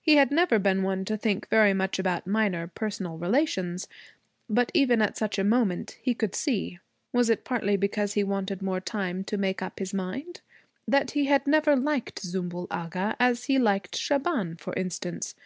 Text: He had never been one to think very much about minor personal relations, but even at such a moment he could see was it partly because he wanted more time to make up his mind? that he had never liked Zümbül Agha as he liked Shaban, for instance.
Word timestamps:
He 0.00 0.16
had 0.16 0.32
never 0.32 0.58
been 0.58 0.82
one 0.82 1.04
to 1.04 1.16
think 1.16 1.48
very 1.48 1.72
much 1.72 2.00
about 2.00 2.26
minor 2.26 2.66
personal 2.66 3.18
relations, 3.18 3.86
but 4.48 4.72
even 4.74 5.00
at 5.00 5.16
such 5.16 5.38
a 5.38 5.44
moment 5.44 5.96
he 6.02 6.12
could 6.12 6.34
see 6.34 6.80
was 7.12 7.30
it 7.30 7.44
partly 7.44 7.76
because 7.76 8.14
he 8.14 8.24
wanted 8.24 8.62
more 8.62 8.80
time 8.80 9.22
to 9.22 9.36
make 9.38 9.62
up 9.62 9.78
his 9.78 9.94
mind? 9.94 10.40
that 10.88 11.12
he 11.12 11.26
had 11.26 11.46
never 11.46 11.76
liked 11.76 12.20
Zümbül 12.20 12.66
Agha 12.68 13.14
as 13.20 13.44
he 13.44 13.60
liked 13.60 13.94
Shaban, 13.94 14.56
for 14.56 14.74
instance. 14.74 15.36